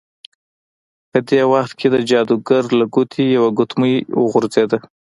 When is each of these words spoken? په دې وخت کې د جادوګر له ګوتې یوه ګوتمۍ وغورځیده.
په 1.11 1.19
دې 1.27 1.41
وخت 1.53 1.73
کې 1.79 1.87
د 1.91 1.95
جادوګر 2.09 2.63
له 2.79 2.85
ګوتې 2.93 3.23
یوه 3.37 3.49
ګوتمۍ 3.57 3.95
وغورځیده. 4.21 4.77